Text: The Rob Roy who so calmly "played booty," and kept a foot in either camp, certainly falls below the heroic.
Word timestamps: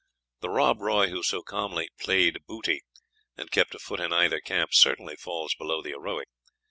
The 0.39 0.49
Rob 0.49 0.81
Roy 0.81 1.09
who 1.09 1.21
so 1.21 1.43
calmly 1.43 1.89
"played 1.99 2.41
booty," 2.47 2.81
and 3.37 3.51
kept 3.51 3.75
a 3.75 3.77
foot 3.77 3.99
in 3.99 4.11
either 4.11 4.39
camp, 4.41 4.73
certainly 4.73 5.15
falls 5.15 5.53
below 5.53 5.83
the 5.83 5.91
heroic. 5.91 6.27